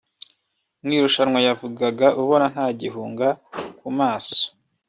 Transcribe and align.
mu 0.83 0.91
irushanwa 0.97 1.39
yavugaga 1.47 2.07
ubona 2.21 2.45
nta 2.53 2.67
gihunga 2.79 3.27
ku 3.79 3.87
maso 3.97 4.39